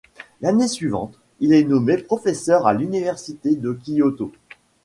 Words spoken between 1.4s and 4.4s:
il est nommé professeur à l’université de Kyoto.